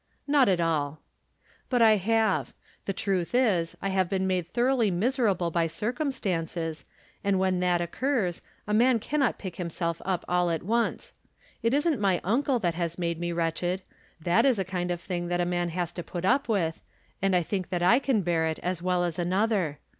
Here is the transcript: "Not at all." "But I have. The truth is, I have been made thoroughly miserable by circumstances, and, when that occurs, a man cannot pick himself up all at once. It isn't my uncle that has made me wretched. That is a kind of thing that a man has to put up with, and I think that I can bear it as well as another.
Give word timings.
"Not 0.25 0.49
at 0.49 0.59
all." 0.59 0.99
"But 1.69 1.83
I 1.83 1.97
have. 1.97 2.53
The 2.85 2.91
truth 2.91 3.35
is, 3.35 3.77
I 3.83 3.89
have 3.89 4.09
been 4.09 4.25
made 4.25 4.47
thoroughly 4.51 4.89
miserable 4.89 5.51
by 5.51 5.67
circumstances, 5.67 6.85
and, 7.23 7.37
when 7.37 7.59
that 7.59 7.81
occurs, 7.81 8.41
a 8.65 8.73
man 8.73 8.97
cannot 8.97 9.37
pick 9.37 9.57
himself 9.57 10.01
up 10.03 10.25
all 10.27 10.49
at 10.49 10.63
once. 10.63 11.13
It 11.61 11.75
isn't 11.75 11.99
my 12.01 12.19
uncle 12.23 12.57
that 12.57 12.73
has 12.73 12.97
made 12.97 13.19
me 13.19 13.31
wretched. 13.31 13.83
That 14.19 14.43
is 14.43 14.57
a 14.57 14.65
kind 14.65 14.89
of 14.89 14.99
thing 14.99 15.27
that 15.27 15.39
a 15.39 15.45
man 15.45 15.69
has 15.69 15.91
to 15.91 16.01
put 16.01 16.25
up 16.25 16.49
with, 16.49 16.81
and 17.21 17.35
I 17.35 17.43
think 17.43 17.69
that 17.69 17.83
I 17.83 17.99
can 17.99 18.23
bear 18.23 18.47
it 18.47 18.57
as 18.63 18.81
well 18.81 19.03
as 19.03 19.19
another. 19.19 19.77